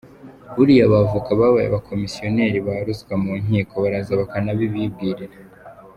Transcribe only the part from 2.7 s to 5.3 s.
ruswa mu nkiko, baraza bakanabibwirira.